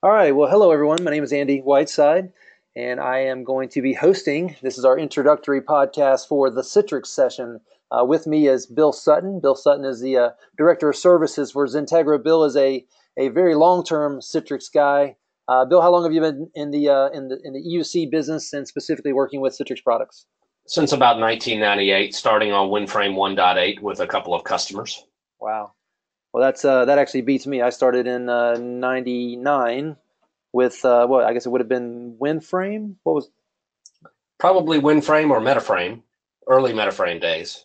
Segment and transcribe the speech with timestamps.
[0.00, 0.30] All right.
[0.30, 1.02] Well, hello, everyone.
[1.02, 2.32] My name is Andy Whiteside,
[2.76, 4.54] and I am going to be hosting.
[4.62, 7.58] This is our introductory podcast for the Citrix session.
[7.90, 9.40] Uh, with me is Bill Sutton.
[9.40, 12.22] Bill Sutton is the uh, Director of Services for Xentegra.
[12.22, 15.16] Bill is a, a very long term Citrix guy.
[15.48, 18.08] Uh, Bill, how long have you been in the, uh, in the in the EUC
[18.08, 20.26] business and specifically working with Citrix products?
[20.68, 25.04] Since about 1998, starting on WinFrame 1.8 with a couple of customers.
[25.40, 25.72] Wow.
[26.32, 27.62] Well, that's uh, that actually beats me.
[27.62, 29.94] I started in '99 uh,
[30.52, 32.94] with uh, what I guess it would have been WinFrame.
[33.02, 33.30] What was
[34.38, 36.02] probably WinFrame or MetaFrame,
[36.46, 37.64] early MetaFrame days.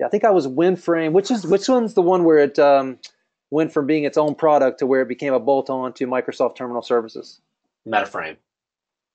[0.00, 1.12] Yeah, I think I was WinFrame.
[1.12, 2.98] Which is which one's the one where it um,
[3.50, 6.82] went from being its own product to where it became a bolt-on to Microsoft Terminal
[6.82, 7.40] Services?
[7.86, 8.36] MetaFrame.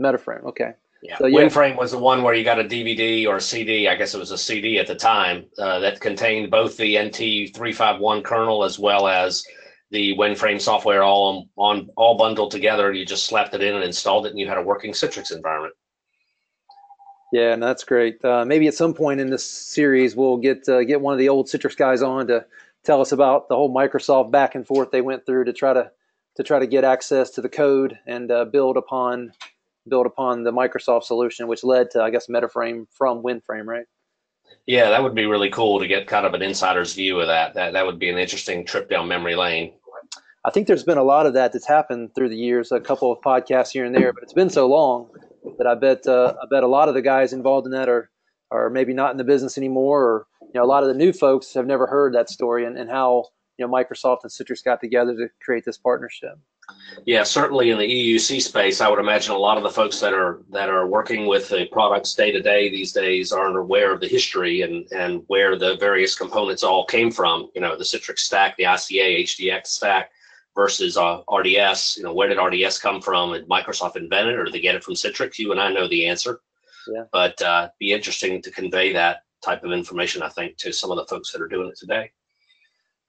[0.00, 0.44] MetaFrame.
[0.44, 0.74] Okay.
[1.02, 1.18] Yeah.
[1.18, 1.38] So, yeah.
[1.38, 3.88] WinFrame was the one where you got a DVD or a CD.
[3.88, 8.24] I guess it was a CD at the time uh, that contained both the NT351
[8.24, 9.44] kernel as well as
[9.90, 12.92] the WinFrame software all on, on all bundled together.
[12.92, 15.74] You just slapped it in and installed it, and you had a working Citrix environment.
[17.32, 18.22] Yeah, and that's great.
[18.24, 21.28] Uh, maybe at some point in this series, we'll get uh, get one of the
[21.28, 22.44] old Citrix guys on to
[22.84, 25.90] tell us about the whole Microsoft back and forth they went through to try to
[26.36, 29.32] to try to get access to the code and uh, build upon
[29.88, 33.86] build upon the Microsoft solution, which led to, I guess, MetaFrame from WinFrame, right?
[34.66, 37.54] Yeah, that would be really cool to get kind of an insider's view of that.
[37.54, 39.72] That that would be an interesting trip down memory lane.
[40.44, 43.12] I think there's been a lot of that that's happened through the years, a couple
[43.12, 45.10] of podcasts here and there, but it's been so long
[45.58, 48.10] that I bet uh, I bet a lot of the guys involved in that are
[48.50, 51.12] are maybe not in the business anymore, or you know, a lot of the new
[51.12, 53.26] folks have never heard that story and, and how
[53.58, 56.38] you know Microsoft and Citrix got together to create this partnership.
[57.06, 60.12] Yeah, certainly in the EUC space, I would imagine a lot of the folks that
[60.12, 64.00] are that are working with the products day to day these days aren't aware of
[64.00, 67.50] the history and and where the various components all came from.
[67.54, 70.10] You know, the Citrix stack, the ICA HDX stack
[70.54, 71.96] versus uh, RDS.
[71.96, 73.32] You know, where did RDS come from?
[73.32, 75.38] Did Microsoft invent it, or did they get it from Citrix?
[75.38, 76.40] You and I know the answer.
[76.92, 77.04] Yeah.
[77.12, 80.96] But uh, be interesting to convey that type of information, I think, to some of
[80.96, 82.10] the folks that are doing it today.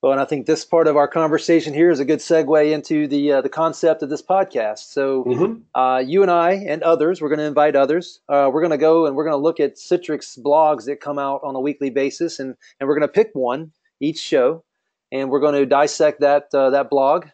[0.02, 3.06] Well, and I think this part of our conversation here is a good segue into
[3.06, 4.80] the uh, the concept of this podcast.
[4.94, 5.80] So, mm-hmm.
[5.80, 8.22] uh, you and I and others, we're going to invite others.
[8.30, 11.20] Uh, we're going to go and we're going to look at Citrix blogs that come
[11.20, 14.64] out on a weekly basis, and and we're going to pick one each show,
[15.12, 17.26] and we're going to dissect that uh, that blog,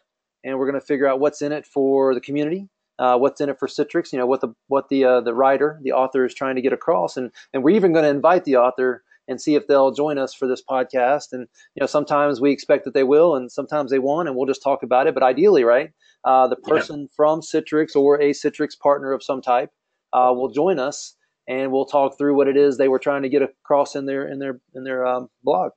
[0.43, 2.67] and we're going to figure out what's in it for the community,
[2.97, 4.11] uh, what's in it for Citrix.
[4.11, 6.73] You know what the what the uh, the writer, the author, is trying to get
[6.73, 10.17] across, and and we're even going to invite the author and see if they'll join
[10.17, 11.31] us for this podcast.
[11.31, 14.45] And you know, sometimes we expect that they will, and sometimes they won't, and we'll
[14.45, 15.13] just talk about it.
[15.13, 15.91] But ideally, right,
[16.23, 17.07] uh, the person yeah.
[17.15, 19.71] from Citrix or a Citrix partner of some type
[20.13, 21.15] uh, will join us,
[21.47, 24.27] and we'll talk through what it is they were trying to get across in their
[24.27, 25.71] in their in their um, blog.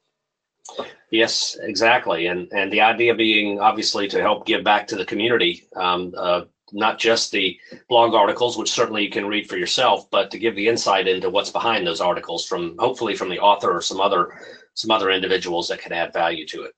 [1.10, 5.66] Yes, exactly, and and the idea being obviously to help give back to the community.
[5.74, 6.42] Um, uh,
[6.72, 7.58] not just the
[7.88, 11.30] blog articles, which certainly you can read for yourself, but to give the insight into
[11.30, 14.40] what's behind those articles from hopefully from the author or some other
[14.74, 16.72] some other individuals that can add value to it.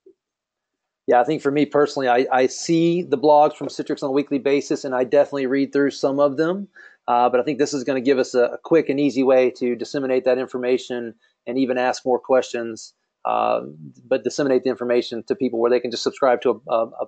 [1.07, 4.13] Yeah, I think for me personally, I, I see the blogs from Citrix on a
[4.13, 6.69] weekly basis, and I definitely read through some of them.
[7.09, 9.25] Uh, but I think this is going to give us a, a, quick and easy
[9.25, 11.15] way to disseminate that information
[11.47, 13.63] and even ask more questions, uh,
[14.07, 17.07] but disseminate the information to people where they can just subscribe to a, a,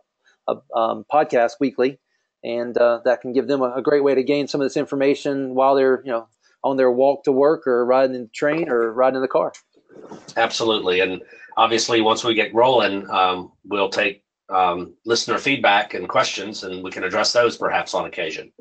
[0.49, 2.01] a um, podcast weekly
[2.45, 4.77] and uh, that can give them a, a, great way to gain some of this
[4.77, 6.27] information while they're you know
[6.65, 9.53] on their walk to work or riding in the train or riding in the car.
[10.37, 11.23] Absolutely, and
[11.57, 16.91] obviously once we get rolling, um, we'll take um, listener feedback and questions, and we
[16.91, 18.53] can address those perhaps on occasion.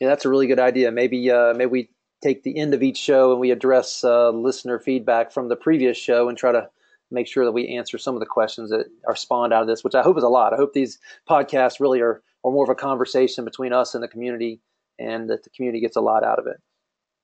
[0.00, 0.90] Yeah, that's a really good idea.
[0.90, 1.90] Maybe uh, maybe we
[2.22, 5.96] take the end of each show and we address uh, listener feedback from the previous
[5.96, 6.68] show and try to
[7.10, 9.84] make sure that we answer some of the questions that are spawned out of this,
[9.84, 10.52] which I hope is a lot.
[10.52, 10.98] I hope these
[11.28, 14.60] podcasts really are or more of a conversation between us and the community,
[15.00, 16.58] and that the community gets a lot out of it.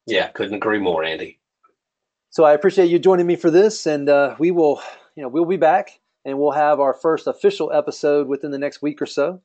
[0.05, 1.38] Yeah, couldn't agree more, Andy.
[2.31, 4.82] So I appreciate you joining me for this, and uh, we will,
[5.15, 8.82] you know, we'll be back and we'll have our first official episode within the next
[8.82, 9.41] week or so.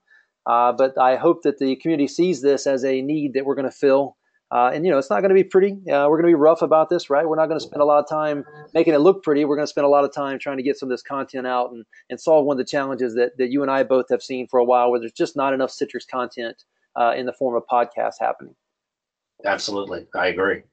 [0.48, 3.70] Uh, but I hope that the community sees this as a need that we're going
[3.70, 4.18] to fill
[4.52, 5.74] uh, and you know, it's not going to be pretty.
[5.92, 7.28] Uh, we're going to be rough about this, right?
[7.28, 9.44] We're not going to spend a lot of time making it look pretty.
[9.44, 11.46] We're going to spend a lot of time trying to get some of this content
[11.46, 14.24] out and, and solve one of the challenges that, that you and I both have
[14.24, 16.64] seen for a while, where there's just not enough Citrix content
[16.96, 18.56] uh, in the form of podcasts happening.
[19.46, 20.64] Absolutely, I agree.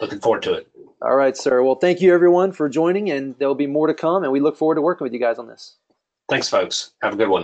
[0.00, 0.68] Looking forward to it.
[1.02, 1.62] All right, sir.
[1.62, 4.56] Well, thank you everyone for joining, and there'll be more to come, and we look
[4.56, 5.76] forward to working with you guys on this.
[6.28, 6.92] Thanks, folks.
[7.02, 7.40] Have a good one.